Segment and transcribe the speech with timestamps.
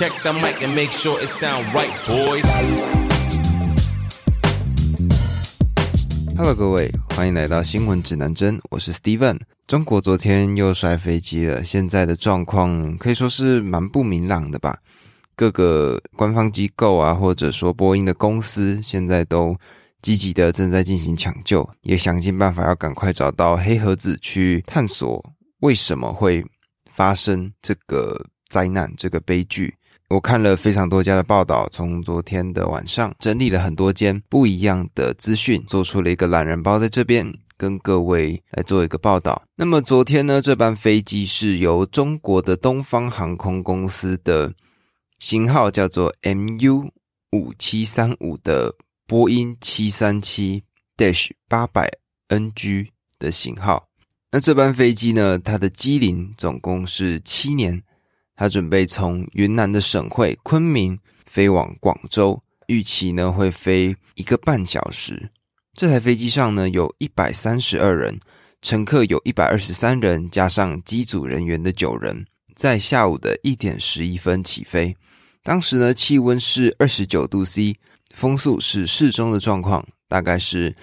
[0.00, 2.40] Check the mic and make sure it sound right, boy
[6.34, 9.38] Hello，各位，欢迎来到新闻指南针，我是 Steven。
[9.66, 14.78] 中国昨天又摔飞机了，现在的状况可以说是蛮不明朗的吧？
[15.36, 19.54] 各个官方机构啊，或者说波音的公司，现在都
[20.00, 25.22] 积极的正在进行抢救，也想尽办法要赶快找到黑盒子，去探索
[25.58, 26.42] 为什么会
[26.90, 29.74] 发生这个灾难、这个悲剧。
[30.10, 39.44] 我看了非常多家的报道，从昨天的晚上整理了很多间不一样的资讯，做出了一个懒人包，在这边跟各位来做一个报道。
[39.54, 44.52] 那么昨天呢，这班飞机是由中国的东方航空公司的
[45.20, 46.90] 型号叫做 MU
[47.30, 48.74] 五七三五的
[49.06, 50.64] 波音七三七
[50.96, 51.88] dash 八百
[52.30, 52.88] NG
[53.20, 53.86] 的型号。
[54.32, 57.84] 那这班飞机呢，它的机龄总共是七年。
[58.40, 65.28] 他准备从云南的省会昆明飞往广州，预期呢会飞一个半小时。
[65.74, 68.18] 这台飞机上呢有一百三十二人，
[68.62, 72.24] 乘客有一百二十三人，加上机组人员的九人。
[72.56, 74.96] 在下午的一点十一分起飞，
[75.42, 77.76] 当时呢气温是二十九度 C，
[78.14, 80.74] 风速是适中的状况，大概是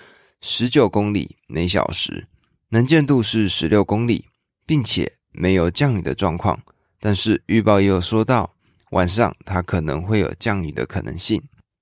[0.42, 2.28] 十九公里每小时，
[2.70, 4.26] 能见度是十六公里，
[4.68, 6.62] 并且没有降雨的状况。
[7.00, 8.54] 但是预报也有说到，
[8.92, 11.42] 晚上它可能会有降雨的可能性。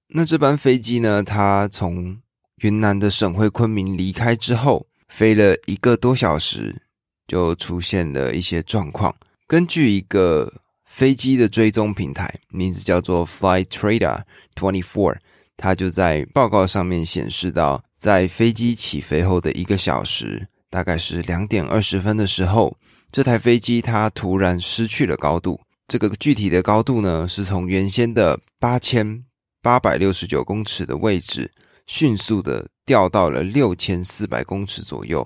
[0.10, 1.24] 那这班飞机呢？
[1.24, 2.18] 它从
[2.58, 6.82] 云南的省会昆明离开之后，飞了一个多小时，
[7.28, 9.16] 就出现了一些状况。
[9.48, 10.54] 根据一个
[10.86, 14.22] 飞机的追踪平台，名字叫做 Flight Trader
[14.56, 15.18] Twenty Four，
[15.58, 22.78] 它就在报告上面显示到，在飞机起飞后的一个小时，大概是两点二十分的时候。
[23.16, 29.24] 这台飞机它突然失去了高度，这个具体的高度呢，是从原先的八千
[29.62, 31.50] 八百六十九公尺的位置，
[31.88, 35.26] 迅速的掉到了六千四百公尺左右。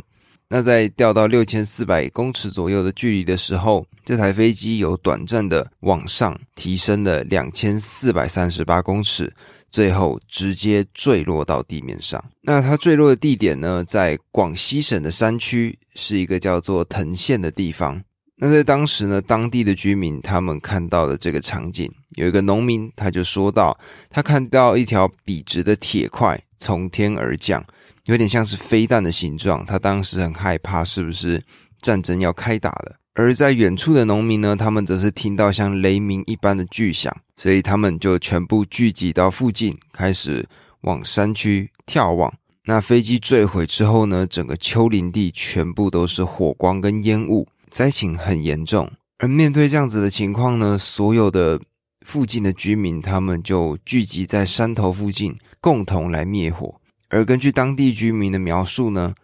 [0.49, 9.33] 那在掉到六千四百公尺左右的距离的时候，这台飞机有短暂的往上提升了两千四百三十八公尺，
[9.71, 12.23] 最后直接坠落到地面上。
[12.43, 15.79] 那它坠落的地点呢，在广西省的山区。
[15.99, 18.01] 是一个叫做藤县的地方。
[18.37, 23.77] 那在当时呢，当地的居民他们看到了这个场景，有一个农民他就说到，
[24.09, 27.61] 他看到一条笔直的铁块从天而降，
[28.05, 29.65] 有点像是飞弹的形状。
[29.65, 31.43] 他当时很害怕，是不是
[31.81, 32.95] 战争要开打了？
[33.13, 40.47] 而在远处的农民呢，他们则是听到像雷鸣一般的巨响，所以他们就全部聚集到附近，开始
[40.83, 42.33] 往山区眺望。
[42.69, 44.27] 那飞机坠毁之后呢？
[44.27, 48.87] 整个丘陵地全部都是火光跟烟雾，灾情很严重。
[49.17, 51.59] 而面对这样子的情况呢，所有的
[52.05, 56.75] 附近的居民他们就聚集在山头附近，共同来灭火。
[57.07, 59.15] 而根据当地居民的描述呢，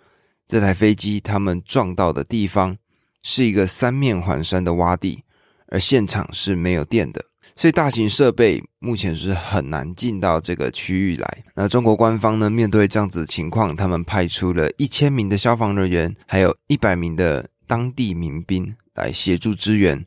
[0.47, 2.75] 这台飞机他们撞到的地方
[3.21, 5.23] 是一个三面环山的洼地，
[5.67, 7.23] 而现场是没有电的。
[7.55, 11.43] 所以大型设备目前是很难进到这个区域来。
[11.55, 20.05] 那中国官方呢，面对这样子的情况，他们派出了一千名的消防人员，还有一百名的当地民兵来协助支援。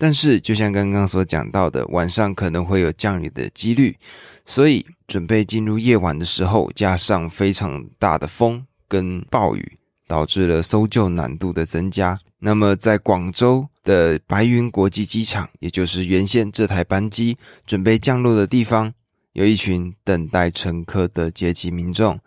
[0.00, 3.98] 但是，就像刚刚所讲到的，晚上可能会有降雨的几率，
[4.46, 9.77] 所以准备进入夜晚的时候，加上非常大的风跟暴雨，
[10.08, 12.18] 导致了搜救难度的增加。
[12.40, 17.36] 那么，在广州的白云国际机场，也就是原先这台班机
[17.66, 18.92] 准备降落的地方，
[19.34, 22.18] 有一群等待乘客的阶级民众。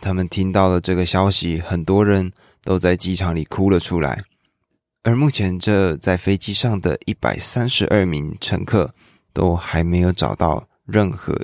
[0.00, 2.30] 他们听到了这个消息，很多人
[2.64, 4.22] 都在机场里哭了出来。
[5.04, 8.94] 而目前，这在飞机上的一百三十二名乘客
[9.32, 11.40] 都还没有找到任何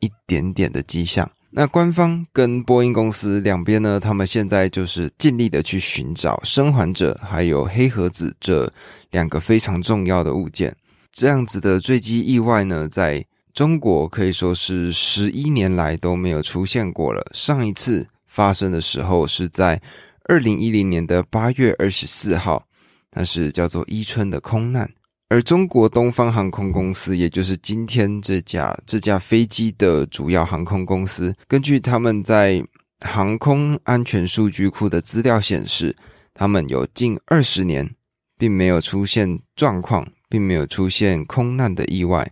[0.00, 1.30] 一点点的迹象。
[1.52, 8.72] 那官方跟波音公司两边呢，他们现在就是尽力的去寻找生还者，还有黑盒子这
[9.10, 10.74] 两个非常重要的物件。
[11.10, 17.20] 这样子的坠机意外呢，在中国可以说是十一年来都没有出现过了。
[17.34, 19.82] 上一次发生的时候是在
[20.28, 22.64] 二零一零年的八月二十四号，
[23.10, 24.88] 那是叫做伊春的空难。
[25.30, 32.60] 而中国东方航空公司，也就是今天这架这架飞机的主要航空公司，根据他们在
[32.98, 35.94] 航空安全数据库的资料显示，
[36.34, 37.88] 他们有近二十年
[38.36, 42.28] 并没有出现状况，并没有出现空难的意外，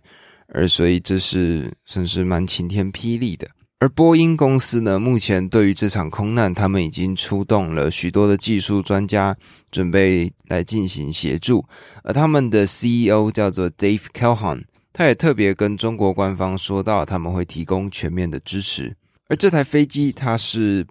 [0.49, 3.49] 而所以这是算是蛮晴天霹雳的。
[3.81, 9.37] 而波音公司呢，目前对于这场空难，他们已经出动了许多的技术专家，
[9.71, 11.65] 准备来进行协助。
[12.03, 18.97] 而他们的 CEO 叫做 Dave Calhoun，他也特别跟中国官方说到，他们会提供全面的支持。
[19.29, 20.85] 而这台飞机它是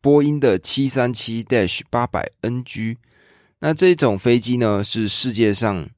[0.00, 2.98] 波音的七三七 dash 八百 NG，
[3.58, 5.88] 那这种飞机呢是世界上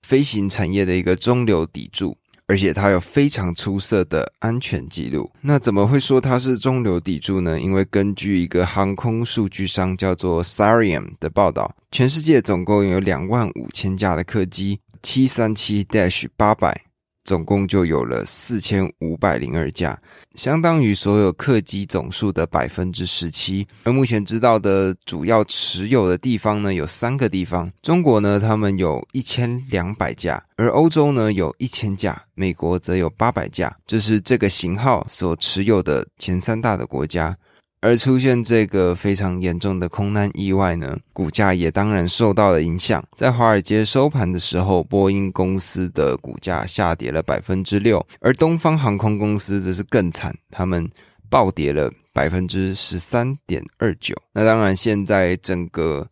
[0.00, 2.16] 飞行产业的一个中流砥柱。
[2.46, 5.30] 而且它有非常出色的安全记录。
[5.40, 7.58] 那怎么会说它是中流砥柱呢？
[7.58, 16.83] 因为根据一个航空数据商叫做 Sarium 的报道，全世界总共有两万五千架的客机，七三七 dash 八百。
[17.24, 19.98] 总共就有了四千五百零二架，
[20.34, 23.66] 相当于所有客机总数的百分之十七。
[23.84, 33.74] 而目前知道的主要持有的地方呢，有三个地方：中国呢，他们有一千两百架；而欧洲呢，有一千架；美国则有八百架。
[33.86, 37.36] 这是这个型号所持有的前三大的国家。
[37.84, 43.04] 而出现这个非常严重的空难意外呢，股价也当然受到了影响。
[43.14, 50.90] 在华尔街收盘的时候，波音公司的股价下跌了百分之六，而东方航空公司则是更惨，他们
[51.28, 54.16] 暴跌了百分之十三点二九。
[54.32, 56.08] 那当然，现在整个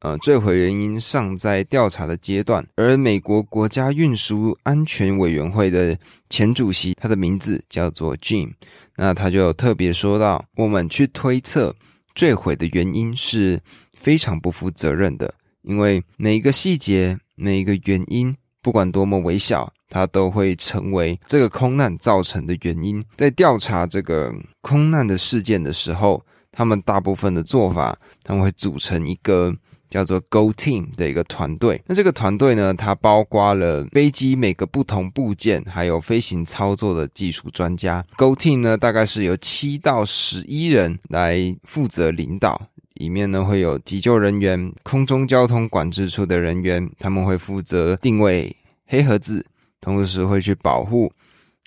[0.00, 5.98] 呃坠毁原因尚在调查的阶段，而美国国家运输安全委员会的
[6.28, 8.52] 前主席，他的名字叫做 Jim。
[8.96, 11.74] 那他就特别说到，我们去推测
[12.14, 13.60] 坠毁的原因是
[13.94, 23.04] 非常不负责任的，因为每一个细节、每一个原因，不管多么微小，它都会成为这个空难造成的原因。
[23.16, 29.54] 在调查这个空难的事件的时候，他们大部分的做法，他们会组成一个。
[29.96, 38.04] 叫做 Go Team 的一个团队，那这个团队呢，它包括了飞机每个不同部件，还有飞行操作的技术专家。
[38.14, 42.60] Go Team 呢，大概是由七到十一人来负责领导，
[42.96, 48.54] 里面呢会有急救人员、空中交通管制处的人员，他们会负责定位
[48.84, 49.46] 黑盒子，
[49.80, 51.10] 同时会去保护、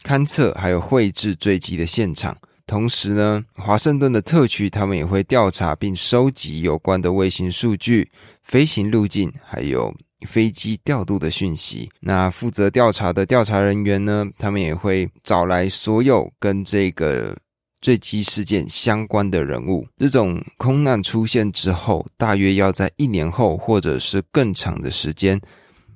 [0.03, 2.37] 勘测还有绘制坠机的现场。
[2.69, 8.11] 同时呢，华盛顿的特区他们也会调查并收集有关的卫星数据、
[8.43, 9.91] 飞行路径，还有
[10.27, 11.89] 飞机调度的讯息。
[11.99, 17.35] 那负责调查的调查人员呢，他们也会找来所有跟这个
[17.81, 19.87] 坠机事件相关的人物。
[19.97, 25.41] 这种空难出现之后，大约要在一年后，或者是更长的时间。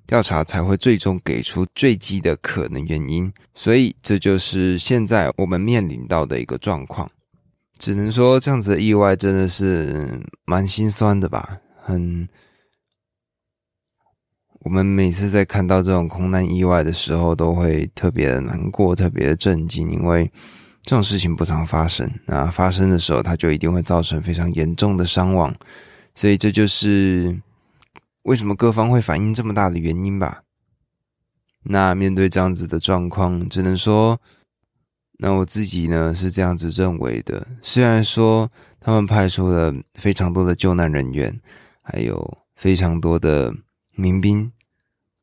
[0.06, 7.10] 调查才会最终给出坠机的可能原因，所以这就是现在我们面临到的一个状况。
[7.80, 11.58] 只能说这样子的意外真的是蛮心酸的吧。
[11.82, 12.28] 很，
[14.60, 20.30] 我们每次在看到这种空难意外的时候，都会特别的难过，特别的震惊，因为
[20.84, 22.10] 这种事情不常发生。
[22.26, 25.54] 那发生的时候，它就一定会造成非常严重的伤亡，
[26.14, 27.36] 所以这就是。
[28.24, 30.44] 为什么各方会反应这么大的原因吧？
[31.64, 34.20] 那面对这样子的状况，只能说，
[35.20, 37.48] 那我自己呢是这样子认为的。
[37.62, 41.40] 虽然说他们派出了非常多的救难人员，
[41.81, 43.54] 还有非常多的
[43.96, 44.52] 民兵，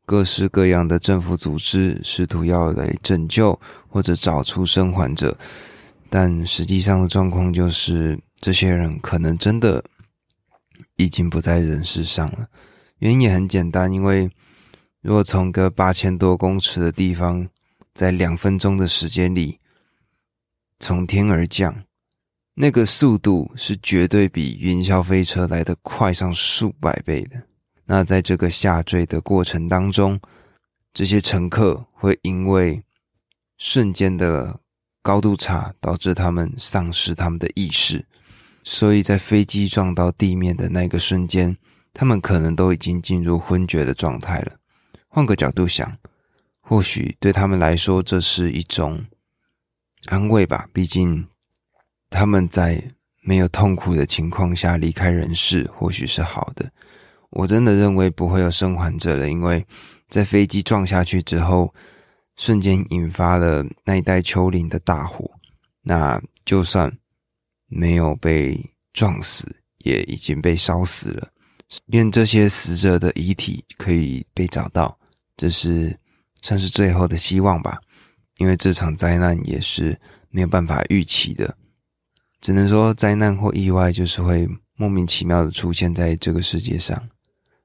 [0.06, 3.58] 各式各样的政府组织试图要来拯救
[3.88, 5.37] 或者找出生还者，
[6.08, 9.85] 但实际上的状况就是，这些人可能真的
[10.97, 12.49] 已经不在人世上了。
[13.00, 14.31] 原因也很简单，因为
[15.02, 17.49] 如果从个八千多公尺的地方，
[17.92, 19.59] 在两分钟的时间里
[20.78, 21.85] 从天而降，
[22.54, 27.42] 那个速度是绝对比云霄飞车来的快上数百倍的。
[27.87, 30.21] 那在这个下坠的过程当中，
[30.92, 32.83] 这些乘客会因为
[33.57, 34.61] 瞬间的
[35.02, 38.04] 高度差，导致他们丧失他们的意识，
[38.62, 41.57] 所以在飞机撞到地面的那个瞬间。
[41.92, 44.52] 他们可能都已经进入昏厥的状态了。
[45.09, 45.97] 换个角度想，
[46.61, 49.04] 或许对他们来说这是一种
[50.06, 50.68] 安慰吧。
[50.73, 51.26] 毕竟
[52.09, 52.82] 他们在
[53.23, 56.70] 没有痛苦的情况下离开人世，或许是好的。
[57.30, 59.66] 我真的认为不会有生还者了，因为
[60.09, 61.73] 在飞机撞下去之后，
[62.37, 65.30] 瞬间引发了那一带丘陵的大火。
[65.82, 66.92] 那就算
[67.66, 71.28] 没有被撞死，也已经被烧死了。
[71.87, 74.99] 愿这些死者的遗体可以被找到，
[75.37, 75.97] 这是
[76.43, 77.81] 算是最后的希望吧。
[78.39, 79.99] 因为这场灾难也是
[80.31, 81.57] 没有办法预期的，
[82.41, 87.09] 只能说灾难或意外就是会莫名其妙的出现在这个世界上。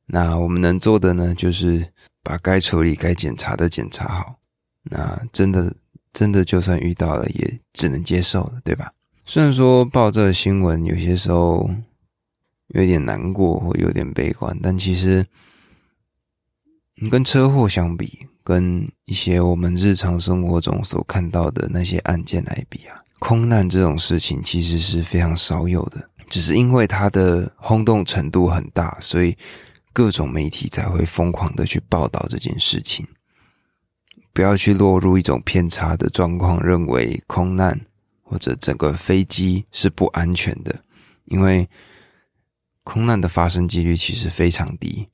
[0.05, 1.87] 那我们能做的呢，就是
[2.21, 4.35] 把该处理、该检查的检查好。
[4.83, 5.73] 那真的，
[6.13, 8.91] 真的就算遇到了，也只能接受了，对吧？
[9.25, 11.69] 虽然说报这个新闻有些时候。
[12.69, 15.25] 有点难过或有点悲观，但其实
[17.09, 26.09] 跟车祸相比，跟一些我们日常生活中所看到的那些案件来比啊，空难这种事情其实是非常少有的。
[26.27, 29.37] 只是因为它的轰动程度很大，所以
[29.93, 33.05] 各种媒体才会疯狂的去报道这件事情。
[34.33, 37.79] 不要去落入一种偏差的状况，认为空难
[38.23, 40.75] 或者整个飞机是不安全的，
[41.25, 41.69] 因为
[42.85, 45.09] 空难的发生几率其实非常低，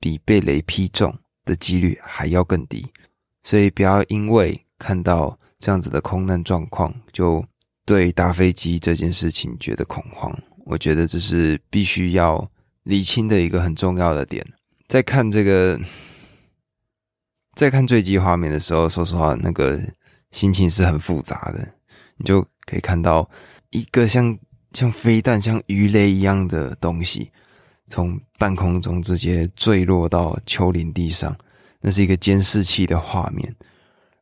[0.00, 2.90] 比被雷劈中的几率还要更低。
[3.42, 7.44] 所以不要因为看到这样子的空难状况就。
[7.86, 10.34] 对搭飞机这件事情觉得恐慌，
[10.64, 12.50] 我觉得这是必须要
[12.84, 14.42] 理清的一个很重要的点。
[14.88, 15.78] 在看这个，
[17.54, 19.78] 在看坠机画面的时候，说实话，那个
[20.30, 21.68] 心情是很复杂的。
[22.16, 23.28] 你就可以看到
[23.68, 24.34] 一个像
[24.74, 27.32] 像飞弹、像鱼雷一样的东西，
[27.86, 31.34] 从半空中直接坠落到丘陵地上，
[31.80, 33.56] 那是一个监视器的画面，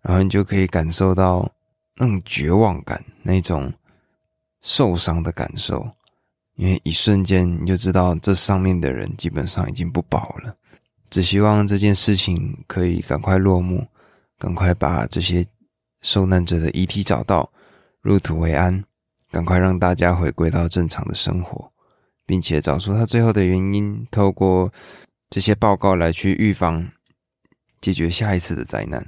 [0.00, 1.50] 然后你就可以感受到。
[1.94, 3.70] 那种绝望感，那种
[4.62, 5.86] 受伤的感受，
[6.56, 10.56] 因为一瞬间你就知道这上面的人基本上已经不保了。
[11.10, 13.86] 只希望这件事情可以赶快落幕，
[14.38, 15.46] 赶快把这些
[16.00, 17.48] 受难者的遗体找到，
[18.00, 18.82] 入土为安，
[19.32, 21.72] 赶快让大家回归到正常的生活，
[22.26, 24.70] 并且找出他最后的原因，透过
[25.30, 26.86] 这些报告来去预防、
[27.80, 29.04] 解决下一次的灾难。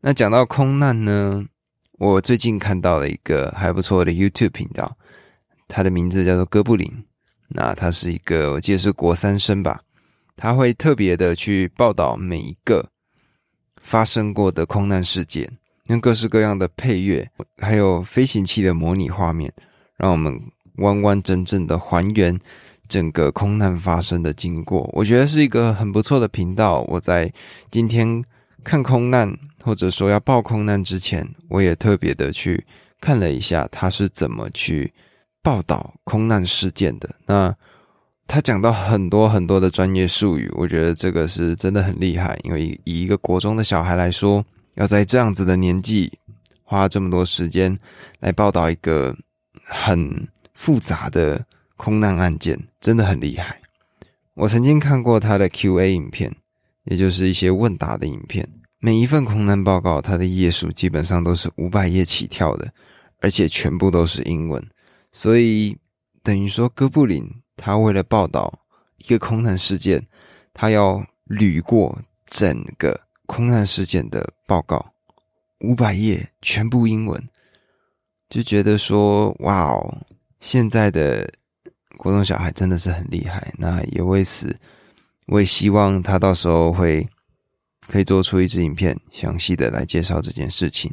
[0.00, 1.44] 那讲到空难呢？
[1.92, 4.96] 我最近看到了一个还不错的 YouTube 频道，
[5.66, 6.92] 它的名字叫做哥布林。
[7.48, 9.80] 那他是一个，我记得是国三生吧，
[10.36, 12.90] 他会特别的去报道每一个
[13.80, 15.50] 发生过的空难事件，
[15.88, 19.52] 用各式各样的配乐，还有飞行器的模拟画面，
[19.96, 20.40] 让我们
[20.76, 22.38] 完完整整的还原
[22.88, 24.88] 整个空难发生的经过。
[24.92, 26.80] 我觉得是一个很不错的频道。
[26.88, 27.32] 我在
[27.70, 28.24] 今天
[28.62, 29.36] 看空难。
[29.64, 32.62] 或者说要报空难之前，我也特别的去
[33.00, 34.92] 看了一下他是怎么去
[35.42, 37.08] 报道空难事件的。
[37.24, 37.50] 那
[38.26, 42.38] 他讲到很多很多的专业术语，我觉得这个是真的很厉害。
[42.42, 44.44] 因为以一个国中的小孩来说，
[44.74, 46.12] 要在这样子的年纪
[46.62, 47.78] 花这么多时间
[48.20, 49.16] 来报道一个
[49.64, 51.44] 很复杂的
[51.76, 53.60] 空难案件，真的很厉害。
[54.34, 56.34] 我曾经看过他的 Q&A 影片，
[56.84, 58.48] 也就是一些问答的影片。
[58.78, 62.70] 每一份空难报告，它的页数基本上都是五百页起跳的，
[63.20, 64.62] 而且全部都是英文。
[65.10, 65.74] 所以
[66.22, 67.26] 等于说，哥布林
[67.56, 68.52] 他为了报道
[68.98, 70.06] 一个空难事件，
[70.52, 74.92] 他要捋过整个空难事件的报告，
[75.60, 77.22] 五百页全部英文，
[78.28, 80.06] 就觉得说，哇哦，
[80.40, 81.28] 现在的
[81.96, 83.52] 国中小孩真的是很厉害。
[83.58, 84.56] 那也为此，
[85.26, 87.06] 我也希望他到时候会。
[87.86, 90.90] 可以做出一支影片，详细的来介绍这件事情，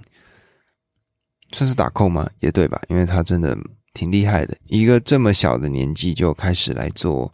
[1.54, 2.30] 算是打扣吗？
[2.42, 2.82] 也对吧？
[2.90, 3.58] 因为他真的
[3.94, 7.32] 挺厉害的，一个这么小的年纪就开始来做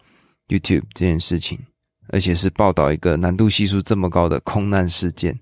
[0.48, 1.58] YouTube 这件事情，
[2.10, 5.38] 而且是报道一个难度系数这么高的空难事件，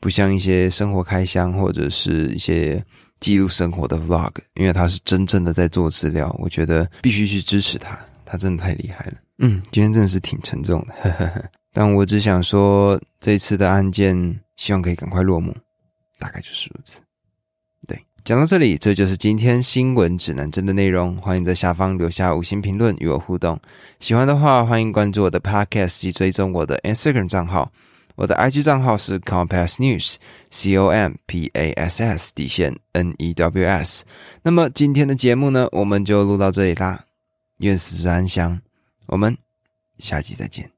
[0.00, 2.84] 不像一些生活开箱或者是一些
[3.20, 9.14] 记录生活的 Vlog，因为他是真正的在做资料，我觉得必须去支持他，他真的太厉害了。
[9.38, 11.44] 嗯，今天真的是挺沉重的，呵呵呵。
[11.72, 15.52] 但我只想说，这次的案件希望可以赶快落幕，
[16.18, 17.00] 大概就是如此。
[18.24, 21.14] 讲到这里，这就是今天新闻指南针的内容。
[21.18, 23.60] 欢迎在下方留下五星评论与我互动。
[24.00, 27.70] 喜欢的话，欢迎关注我的 Podcast 及追踪我的 Instagram 账号。
[28.14, 34.04] 我的 IG 账号是 Compass News，C O M P A S S 底线 N E W S。
[34.42, 37.04] 那么今天的节目呢，我们就录到这里啦。
[37.58, 38.58] 愿死之安详，
[39.06, 39.36] 我们
[39.98, 40.74] 下期再见。